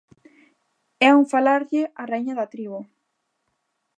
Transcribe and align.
É 1.07 1.09
un 1.19 1.25
falarlle 1.33 1.83
á 2.01 2.03
raíña 2.11 2.35
da 2.39 2.51
tribo. 2.53 2.79